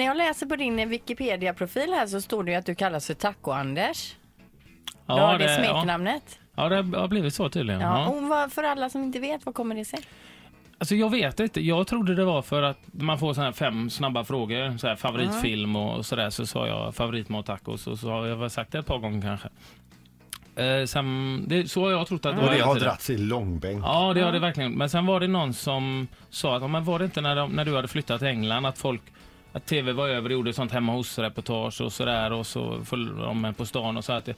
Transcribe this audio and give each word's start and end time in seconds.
när 0.00 0.06
jag 0.06 0.16
läser 0.16 0.46
på 0.46 0.56
din 0.56 0.88
Wikipedia-profil 0.88 1.92
här 1.92 2.06
så 2.06 2.20
står 2.20 2.44
det 2.44 2.50
ju 2.50 2.56
att 2.56 2.66
du 2.66 2.74
kallas 2.74 3.06
för 3.06 3.14
Taco-Anders. 3.14 4.14
Ja, 5.06 5.14
du 5.14 5.20
har 5.20 5.38
det, 5.38 5.56
smeknamnet. 5.56 6.38
Ja. 6.54 6.62
ja, 6.62 6.82
det 6.82 6.98
har 6.98 7.08
blivit 7.08 7.34
så 7.34 7.48
tydligen. 7.48 7.80
Ja. 7.80 8.08
Och 8.08 8.22
vad, 8.22 8.52
för 8.52 8.62
alla 8.62 8.90
som 8.90 9.02
inte 9.02 9.18
vet, 9.18 9.46
vad 9.46 9.54
kommer 9.54 9.74
det 9.74 9.84
sig? 9.84 10.00
Alltså 10.78 10.94
jag 10.94 11.10
vet 11.10 11.40
inte. 11.40 11.60
Jag 11.60 11.86
trodde 11.86 12.14
det 12.14 12.24
var 12.24 12.42
för 12.42 12.62
att 12.62 12.78
man 12.92 13.18
får 13.18 13.34
såna 13.34 13.46
här 13.46 13.52
fem 13.52 13.90
snabba 13.90 14.24
frågor. 14.24 14.78
Så 14.78 14.86
här 14.86 14.96
favoritfilm 14.96 15.76
och 15.76 16.06
sådär. 16.06 16.30
Så 16.30 16.46
sa 16.46 16.66
jag 16.66 16.94
favoritmat 16.94 17.46
tacos 17.46 17.86
och 17.86 17.98
så 17.98 18.10
har 18.10 18.26
jag 18.26 18.52
sagt 18.52 18.72
det 18.72 18.78
ett 18.78 18.86
par 18.86 18.98
gånger 18.98 19.22
kanske. 19.22 19.48
Eh, 20.64 20.84
sen, 20.86 21.44
det, 21.48 21.70
så 21.70 21.84
har 21.84 21.90
jag 21.90 22.06
trott 22.06 22.26
att 22.26 22.36
det 22.36 22.40
Och 22.40 22.46
var 22.46 22.54
det 22.54 22.60
har 22.60 22.80
dragits 22.80 23.10
i 23.10 23.18
långbänk. 23.18 23.84
Ja, 23.84 24.12
det 24.14 24.20
har 24.20 24.32
det 24.32 24.38
verkligen. 24.38 24.72
Men 24.72 24.90
sen 24.90 25.06
var 25.06 25.20
det 25.20 25.26
någon 25.26 25.54
som 25.54 26.08
sa 26.30 26.56
att, 26.56 26.70
men 26.70 26.84
var 26.84 26.98
det 26.98 27.04
inte 27.04 27.20
när, 27.20 27.36
de, 27.36 27.52
när 27.52 27.64
du 27.64 27.76
hade 27.76 27.88
flyttat 27.88 28.18
till 28.18 28.28
England 28.28 28.66
att 28.66 28.78
folk 28.78 29.02
att 29.52 29.66
tv 29.66 29.92
var 29.92 30.08
över 30.08 30.28
och 30.28 30.32
gjorde 30.32 30.52
sånt 30.52 30.72
hemma 30.72 30.92
hos-reportage 30.92 31.80
och 31.80 31.92
sådär 31.92 32.32
och 32.32 32.46
så 32.46 32.84
följde 32.84 33.22
de 33.22 33.40
med 33.40 33.56
på 33.56 33.66
stan 33.66 33.96
och 33.96 34.04
sa 34.04 34.16
att 34.16 34.24
det 34.24 34.34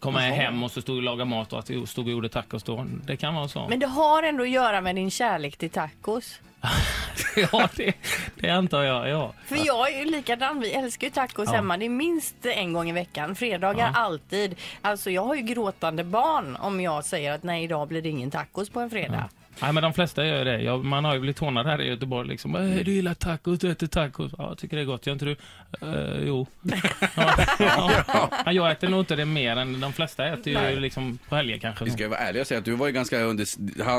kom 0.00 0.14
med 0.14 0.32
hem 0.32 0.62
och 0.64 0.70
så 0.70 0.82
stod 0.82 0.96
och 0.96 1.02
lagade 1.02 1.24
mat 1.30 1.52
och 1.52 1.58
att 1.58 1.70
jag 1.70 1.88
stod 1.88 2.04
och 2.04 2.10
gjorde 2.10 2.28
tacos 2.28 2.62
då. 2.62 2.86
Det 3.06 3.16
kan 3.16 3.34
vara 3.34 3.48
så. 3.48 3.66
Men 3.68 3.78
det 3.80 3.86
har 3.86 4.22
ändå 4.22 4.42
att 4.42 4.50
göra 4.50 4.80
med 4.80 4.94
din 4.94 5.10
kärlek 5.10 5.56
till 5.56 5.70
tacos. 5.70 6.40
ja, 7.52 7.68
det, 7.76 7.92
det 8.34 8.50
antar 8.50 8.82
jag, 8.82 9.08
ja. 9.08 9.32
För 9.46 9.66
jag 9.66 9.92
är 9.94 9.98
ju 9.98 10.10
likadan, 10.10 10.60
vi 10.60 10.72
älskar 10.72 11.06
ju 11.06 11.10
tacos 11.10 11.48
Ja. 11.48 11.56
hemma. 11.56 11.76
Det 11.76 11.84
är 11.84 11.88
minst 11.90 12.46
en 12.46 12.72
gång 12.72 12.88
i 12.88 12.92
veckan. 12.92 13.34
Fredagar 13.34 13.92
alltid. 13.94 14.54
Alltså 14.82 15.10
jag 15.10 15.24
har 15.24 15.34
ju 15.34 15.42
gråtande 15.42 16.04
barn 16.04 16.56
om 16.56 16.80
jag 16.80 17.04
säger 17.04 17.32
att 17.32 17.42
nej 17.42 17.64
idag 17.64 17.88
blir 17.88 18.02
det 18.02 18.08
ingen 18.08 18.30
tacos 18.30 18.70
på 18.70 18.80
en 18.80 18.90
fredag. 18.90 19.28
Nej, 19.62 19.72
men 19.72 19.82
de 19.82 19.92
flesta 19.92 20.26
gör 20.26 20.44
det. 20.44 20.62
Jag, 20.62 20.84
man 20.84 21.04
har 21.04 21.14
ju 21.14 21.20
blivit 21.20 21.38
hånad 21.38 21.66
här 21.66 21.80
i 21.82 21.88
Göteborg. 21.88 22.28
Liksom. 22.28 22.54
"Äh, 22.56 22.84
Du 22.84 22.92
gillar 22.92 23.14
tacos, 23.14 23.58
du 23.58 23.70
äter 23.70 23.86
tacos. 23.86 24.32
Ja, 24.38 24.48
jag 24.48 24.58
tycker 24.58 24.76
det 24.76 24.82
är 24.82 24.86
gott. 24.86 25.06
Gör 25.06 25.12
inte 25.12 25.24
du? 25.24 25.36
"Eh, 25.82 26.24
jo. 26.26 26.46
ja, 27.16 27.34
ja. 27.58 28.30
Ja, 28.46 28.52
jag 28.52 28.70
äter 28.70 28.88
nog 28.88 29.00
inte 29.00 29.16
det 29.16 29.24
mer 29.24 29.56
än 29.56 29.80
de 29.80 29.92
flesta 29.92 30.26
äter 30.26 30.70
ju 30.70 30.80
liksom 30.80 31.18
på 31.28 31.36
helger 31.36 31.58
kanske. 31.58 31.84
Vi 31.84 31.90
ska 31.90 32.08
vara 32.08 32.18
ärliga 32.20 32.40
och 32.40 32.46
säga 32.46 32.58
att 32.58 32.64
du 32.64 32.72
var 32.74 32.86
ju 32.86 32.92
ganska 32.92 33.20
under 33.20 33.46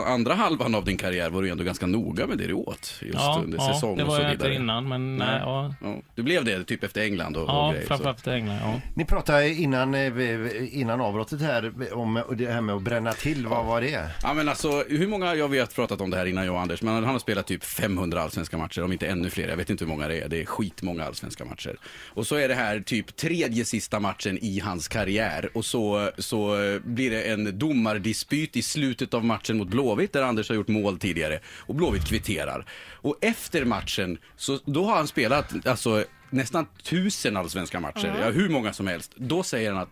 andra 0.08 0.34
halvan 0.34 0.76
av 0.76 0.86
din 0.86 0.98
karriär 0.98 1.30
var 1.30 1.42
du 1.42 1.50
ändå 1.50 1.64
ganska 1.64 1.86
noga 1.88 2.28
med 2.28 2.38
det 2.38 2.48
du 2.48 2.54
åt. 2.54 2.94
Just 3.02 3.14
ja, 3.14 3.42
under 3.44 3.58
ja, 3.58 3.74
säsong 3.74 3.98
det 3.98 4.04
och 4.04 4.10
var 4.10 4.16
så 4.18 4.22
jag 4.24 4.32
inte 4.32 4.48
vidare. 4.48 4.64
innan, 4.64 4.88
men 4.88 5.18
nej, 5.18 5.40
ja. 5.42 5.74
Ja, 5.82 5.96
du 6.16 6.24
blev 6.24 6.46
det 6.46 6.64
typ 6.64 6.84
efter 6.84 7.02
England 7.02 7.38
och, 7.38 7.44
och 7.44 7.50
Ja, 7.50 7.72
grejer. 7.72 7.88
framförallt 7.88 8.18
efter 8.18 8.32
England, 8.32 8.60
ja. 8.62 8.82
Ni 8.94 9.06
pratade 9.06 9.50
innan, 9.50 9.96
eh, 9.96 10.80
innan 10.80 11.02
avbrottet 11.02 11.42
här 11.42 11.72
om 11.94 12.24
det 12.38 12.52
här 12.52 12.62
med 12.62 12.76
att 12.76 12.82
bränna 12.82 13.14
till. 13.14 13.48
Vad 13.48 13.66
var 13.66 13.82
det? 13.82 14.10
Ja 14.24 14.34
men 14.34 14.50
alltså, 14.50 14.84
hur 14.90 15.08
många, 15.08 15.36
jag 15.36 15.47
vet 15.50 15.76
pratat 15.76 16.02
om 16.02 16.10
det 16.10 16.18
här 16.18 16.26
innan 16.26 16.46
jag 16.46 16.56
och 16.56 16.62
Anders, 16.62 16.82
men 16.82 16.94
han 16.94 17.04
har 17.04 17.20
spelat 17.20 17.48
typ 17.48 17.64
500 17.64 18.22
allsvenska 18.22 18.58
matcher, 18.58 18.84
om 18.84 18.92
inte 18.92 19.08
ännu 19.08 19.30
fler. 19.30 19.48
Jag 19.48 19.58
vet 19.58 19.70
inte 19.70 19.84
hur 19.84 19.90
många 19.90 20.08
det 20.08 20.20
är, 20.20 20.30
det 20.30 20.42
är 20.42 20.46
skitmånga 20.46 21.06
allsvenska 21.06 21.46
matcher. 21.46 21.78
Och 22.14 22.28
så 22.28 22.36
är 22.36 22.48
det 22.48 22.56
här 22.56 22.80
typ 22.80 23.16
tredje 23.16 23.66
sista 23.66 24.00
matchen 24.00 24.38
i 24.42 24.60
hans 24.60 24.88
karriär 24.88 25.50
och 25.54 25.66
så, 25.66 26.12
så 26.18 26.58
blir 26.84 27.12
det 27.12 27.22
en 27.24 27.60
domardispyt 27.60 28.56
i 28.56 28.62
slutet 28.62 29.14
av 29.14 29.26
matchen 29.26 29.58
mot 29.58 29.68
Blåvitt 29.68 30.14
där 30.14 30.22
Anders 30.22 30.50
har 30.50 30.56
gjort 30.56 30.68
mål 30.68 31.00
tidigare 31.00 31.40
och 31.58 31.76
Blåvitt 31.76 32.06
kvitterar. 32.06 32.66
Och 32.92 33.18
efter 33.22 33.66
matchen, 33.66 34.18
så 34.36 34.60
då 34.66 34.86
har 34.86 34.96
han 34.96 35.08
spelat 35.08 35.68
alltså 35.68 36.04
nästan 36.30 36.66
tusen 36.84 37.38
allsvenska 37.38 37.80
matcher, 37.80 38.16
ja, 38.22 38.30
hur 38.30 38.50
många 38.50 38.74
som 38.74 38.88
helst. 38.88 39.14
Då 39.16 39.44
säger 39.44 39.72
han 39.72 39.82
att 39.82 39.90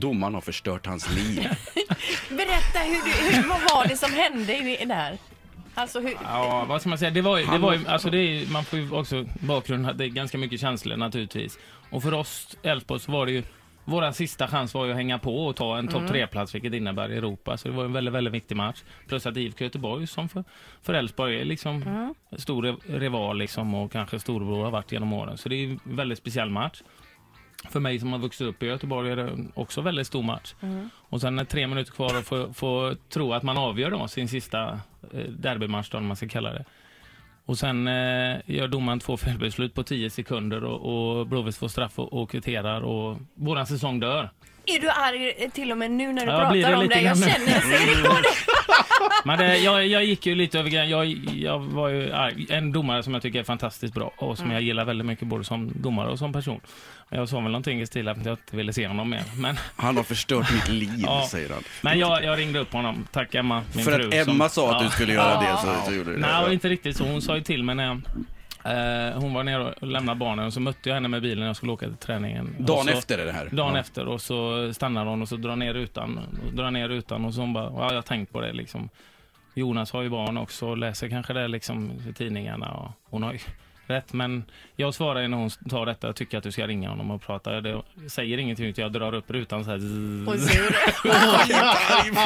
domaren 0.00 0.34
har 0.34 0.40
förstört 0.40 0.86
hans 0.86 1.10
liv. 1.16 1.38
Berätta, 2.28 2.78
hur 2.78 3.04
du, 3.04 3.36
hur, 3.36 3.48
vad 3.48 3.60
var 3.60 3.88
det 3.88 3.96
som 3.96 4.12
hände 4.12 4.56
i 4.56 4.76
det 4.80 4.84
där? 4.84 5.18
Alltså 5.74 6.00
hur... 6.00 6.14
Ja, 6.22 6.64
vad 6.68 6.80
ska 6.80 6.88
man 6.88 6.98
säga? 6.98 7.10
Det 7.10 7.22
var 7.22 7.38
ju, 7.38 7.46
det 7.46 7.58
var 7.58 7.74
ju 7.74 7.86
alltså 7.86 8.10
det 8.10 8.18
är, 8.18 8.52
man 8.52 8.64
får 8.64 8.78
ju 8.78 8.90
också 8.90 9.24
bakgrund, 9.40 9.96
det 9.96 10.04
är 10.04 10.08
ganska 10.08 10.38
mycket 10.38 10.60
känslor 10.60 10.96
naturligtvis. 10.96 11.58
Och 11.90 12.02
för 12.02 12.14
oss 12.14 12.56
Elfsborg 12.62 13.00
så 13.00 13.12
var 13.12 13.26
det 13.26 13.32
ju, 13.32 13.42
våra 13.84 14.12
sista 14.12 14.48
chans 14.48 14.74
var 14.74 14.84
ju 14.84 14.90
att 14.90 14.96
hänga 14.96 15.18
på 15.18 15.46
och 15.46 15.56
ta 15.56 15.78
en 15.78 15.88
topp 15.88 16.08
tre-plats, 16.08 16.54
vilket 16.54 16.74
innebär 16.74 17.08
Europa. 17.08 17.56
Så 17.56 17.68
det 17.68 17.74
var 17.74 17.84
en 17.84 17.92
väldigt, 17.92 18.14
väldigt 18.14 18.34
viktig 18.34 18.56
match. 18.56 18.82
Plus 19.08 19.26
att 19.26 19.36
IFK 19.36 19.64
Göteborg, 19.64 20.06
som 20.06 20.28
för, 20.28 20.44
för 20.82 20.94
Elfsborg 20.94 21.40
är 21.40 21.44
liksom 21.44 21.82
en 22.30 22.38
stor 22.40 22.76
rival 22.98 23.38
liksom 23.38 23.74
och 23.74 23.92
kanske 23.92 24.20
storebror 24.20 24.64
har 24.64 24.70
varit 24.70 24.92
genom 24.92 25.12
åren. 25.12 25.38
Så 25.38 25.48
det 25.48 25.56
är 25.56 25.68
en 25.68 25.80
väldigt 25.84 26.18
speciell 26.18 26.50
match. 26.50 26.82
För 27.70 27.80
mig 27.80 27.98
som 27.98 28.12
har 28.12 28.18
vuxit 28.18 28.46
upp 28.46 28.62
i 28.62 28.66
Göteborg 28.66 29.10
är 29.10 29.16
det 29.16 29.36
också 29.54 29.80
en 29.80 29.84
väldigt 29.84 30.06
stor 30.06 30.22
match. 30.22 30.54
Och 30.92 31.20
sen 31.20 31.38
är 31.38 31.44
tre 31.44 31.66
minuter 31.66 31.92
kvar 31.92 32.14
att 32.18 32.26
få, 32.26 32.52
få 32.52 32.94
tro 33.08 33.32
att 33.32 33.42
man 33.42 33.58
avgör 33.58 33.90
då 33.90 34.08
sin 34.08 34.28
sista 34.28 34.80
eh, 35.12 35.24
derbymatch 35.28 35.90
då, 35.90 35.98
om 35.98 36.06
man 36.06 36.16
ska 36.16 36.28
kalla 36.28 36.52
det. 36.52 36.64
Och 37.46 37.58
sen 37.58 37.88
eh, 37.88 38.36
gör 38.46 38.68
domaren 38.68 39.00
två 39.00 39.16
felbeslut 39.16 39.74
på 39.74 39.82
10 39.82 40.10
sekunder 40.10 40.64
och, 40.64 41.18
och 41.18 41.26
Blåvitt 41.26 41.56
får 41.56 41.68
straff 41.68 41.98
och, 41.98 42.12
och 42.12 42.30
kvitterar 42.30 42.80
och 42.80 43.18
våran 43.34 43.66
säsong 43.66 44.00
dör. 44.00 44.30
Är 44.66 44.80
du 44.80 44.90
arg 44.90 45.50
till 45.50 45.72
och 45.72 45.78
med 45.78 45.90
nu 45.90 46.12
när 46.12 46.26
du 46.26 46.32
Ja, 46.32 46.50
blir 46.50 46.62
pratar 46.62 46.70
det 46.70 46.76
om 46.76 46.82
lite 46.82 46.94
det? 46.94 47.00
Jag 47.00 47.16
grann. 47.18 47.28
känner, 47.30 47.52
jag 47.52 47.62
ser 47.62 47.96
det 48.02 48.08
på 48.08 48.14
dig. 48.14 48.22
Men 49.24 49.38
det, 49.38 49.58
jag, 49.58 49.86
jag 49.86 50.04
gick 50.04 50.26
ju 50.26 50.34
lite 50.34 50.58
över 50.58 50.70
gränsen. 50.70 50.90
jag, 50.90 51.06
jag 51.34 51.58
var 51.58 51.88
ju 51.88 52.12
arg. 52.12 52.46
en 52.50 52.72
domare 52.72 53.02
som 53.02 53.14
jag 53.14 53.22
tycker 53.22 53.40
är 53.40 53.44
fantastiskt 53.44 53.94
bra 53.94 54.12
och 54.16 54.38
som 54.38 54.50
jag 54.50 54.62
gillar 54.62 54.84
väldigt 54.84 55.06
mycket 55.06 55.28
både 55.28 55.44
som 55.44 55.72
domare 55.74 56.08
och 56.10 56.18
som 56.18 56.32
person. 56.32 56.60
Jag 57.08 57.28
sa 57.28 57.36
väl 57.40 57.44
någonting 57.52 57.80
i 57.80 57.86
stil 57.86 58.08
att 58.08 58.24
jag 58.24 58.32
inte 58.32 58.56
ville 58.56 58.72
se 58.72 58.86
honom 58.86 59.10
mer. 59.10 59.22
Men, 59.36 59.56
Han 59.76 59.96
har 59.96 60.04
förstört 60.04 60.52
mitt 60.52 60.68
liv, 60.68 60.90
Ja. 61.06 61.26
säger 61.30 61.48
han. 61.50 61.62
men 61.82 61.98
jag, 61.98 62.24
jag 62.24 62.38
ringde 62.38 62.58
upp 62.58 62.72
honom. 62.72 63.06
Tack 63.12 63.34
Emma, 63.34 63.62
min 63.74 63.84
För 63.84 63.92
fru. 63.98 64.08
att 64.20 64.28
Emma 64.28 64.48
som- 64.48 64.64
sa 64.64 64.70
att 64.76 64.82
Ja. 64.82 64.86
du 64.88 64.92
skulle 64.92 65.12
göra 65.12 65.40
det 65.40 65.56
så, 65.62 65.86
så 65.90 65.94
gjorde 65.96 66.10
du 66.10 66.16
det. 66.20 66.26
Nej, 66.42 66.52
inte 66.52 66.68
riktigt 66.68 66.96
så. 66.96 67.04
Hon 67.04 67.22
sa 67.22 67.36
ju 67.36 67.42
till 67.42 67.62
mig 67.62 67.74
när 67.74 67.84
jag, 67.84 68.00
eh, 68.64 69.20
hon 69.20 69.34
var 69.34 69.42
nere 69.44 69.72
och 69.80 69.86
lämnade 69.86 70.18
barnen 70.18 70.46
och 70.46 70.52
så 70.52 70.60
mötte 70.60 70.88
jag 70.88 70.94
henne 70.94 71.08
med 71.08 71.22
bilen 71.22 71.38
när 71.38 71.46
jag 71.46 71.56
skulle 71.56 71.72
åka 71.72 71.86
till 71.86 71.96
träningen. 71.96 72.56
Dagen 72.58 72.84
så, 72.84 72.90
efter 72.90 73.18
är 73.18 73.26
det 73.26 73.32
här. 73.32 73.48
Dagen 73.52 73.74
Ja. 73.74 73.80
efter 73.80 74.06
och 74.06 74.20
så 74.20 74.72
stannar 74.74 75.06
hon 75.06 75.22
och 75.22 75.28
så 75.28 75.36
drar 75.36 75.56
ner 75.56 75.74
rutan. 75.74 76.20
Och 76.46 76.52
drar 76.56 76.70
ner 76.70 76.88
rutan 76.88 77.24
och 77.24 77.34
så 77.34 77.40
hon 77.40 77.52
bara, 77.52 77.64
ja 77.64 77.86
jag 77.88 77.94
har 77.94 78.02
tänkt 78.02 78.32
på 78.32 78.40
det 78.40 78.52
liksom. 78.52 78.88
Jonas 79.54 79.92
har 79.92 80.02
ju 80.02 80.08
barn 80.08 80.36
också 80.38 80.66
och 80.68 80.78
läser 80.78 81.08
kanske 81.08 81.32
det 81.32 81.48
liksom 81.48 81.92
i 82.10 82.12
tidningarna 82.12 82.70
och 82.70 82.90
hon 83.10 83.22
har 83.22 83.32
ju 83.32 83.38
rätt 83.86 84.12
men 84.12 84.44
jag 84.76 84.94
svarar 84.94 85.28
när 85.28 85.36
hon 85.36 85.50
tar 85.50 85.86
detta 85.86 86.08
och 86.08 86.16
tycker 86.16 86.38
att 86.38 86.44
du 86.44 86.52
ska 86.52 86.66
ringa 86.66 86.88
honom 86.88 87.10
och 87.10 87.22
prata. 87.22 87.60
Det 87.60 87.82
säger 88.08 88.38
ingenting 88.38 88.66
utan 88.66 88.82
jag 88.82 88.92
drar 88.92 89.14
upp 89.14 89.30
rutan 89.30 89.64
så 89.64 89.70
här. 89.70 89.76
Och 90.28 90.34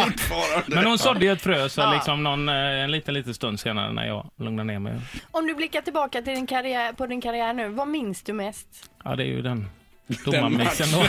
fortfarande. 0.04 0.76
Men 0.76 0.86
hon 0.86 0.98
sådde 0.98 1.24
ju 1.24 1.32
ett 1.32 1.42
frö 1.42 1.68
så 1.68 1.92
liksom 1.92 2.22
någon, 2.22 2.48
eh, 2.48 2.54
en 2.54 2.90
liten, 2.90 3.14
liten 3.14 3.34
stund 3.34 3.60
senare 3.60 3.92
när 3.92 4.06
jag 4.06 4.30
lugnade 4.36 4.72
ner 4.72 4.78
mig. 4.78 5.00
Om 5.30 5.46
du 5.46 5.54
blickar 5.54 5.80
tillbaka 5.80 6.22
till 6.22 6.34
din 6.34 6.46
karriär, 6.46 6.92
på 6.92 7.06
din 7.06 7.20
karriär 7.20 7.52
nu, 7.52 7.68
vad 7.68 7.88
minns 7.88 8.22
du 8.22 8.32
mest? 8.32 8.90
Ja, 9.04 9.16
det 9.16 9.22
är 9.22 9.26
ju 9.26 9.42
den 9.42 9.68
domarmixen 10.24 10.86
då. 10.92 11.06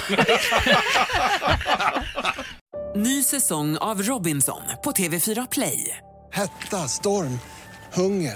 Ny 3.00 3.24
säsong 3.24 3.78
av 3.78 4.02
Robinson 4.02 4.62
på 4.84 4.92
TV4 4.92 5.48
Play. 5.52 5.98
Hetta, 6.32 6.78
storm, 6.78 7.40
hunger. 7.94 8.36